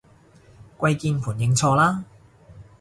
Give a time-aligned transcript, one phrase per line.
[0.79, 2.05] 跪鍵盤認錯啦